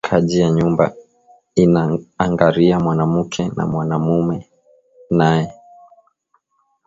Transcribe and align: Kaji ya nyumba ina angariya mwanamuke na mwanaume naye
Kaji 0.09 0.39
ya 0.41 0.49
nyumba 0.51 0.93
ina 1.55 1.99
angariya 2.23 2.77
mwanamuke 2.83 3.43
na 3.55 3.63
mwanaume 3.71 4.37
naye 5.17 5.49